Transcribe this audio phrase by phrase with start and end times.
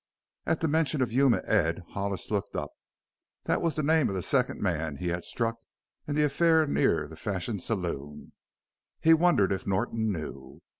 [0.47, 2.71] At the mention of "Yuma Ed" Hollis looked up.
[3.43, 5.57] That was the name of the second man he had struck
[6.07, 8.31] in the affair near the Fashion Saloon.
[8.99, 10.63] He wondered if Norton knew.